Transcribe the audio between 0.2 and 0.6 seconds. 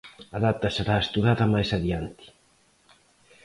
A